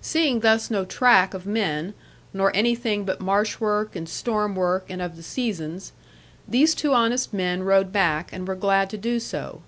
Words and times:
Seeing 0.00 0.38
thus 0.38 0.70
no 0.70 0.84
track 0.84 1.34
of 1.34 1.46
men, 1.46 1.94
nor 2.32 2.54
anything 2.54 3.04
but 3.04 3.20
marsh 3.20 3.58
work, 3.58 3.96
and 3.96 4.06
stormwork, 4.08 4.84
and 4.88 5.02
of 5.02 5.16
the 5.16 5.22
seasons, 5.24 5.90
these 6.46 6.76
two 6.76 6.92
honest 6.92 7.34
men 7.34 7.64
rode 7.64 7.90
back, 7.90 8.32
and 8.32 8.46
were 8.46 8.54
glad 8.54 8.88
to 8.90 8.96
do 8.96 9.18
so. 9.18 9.62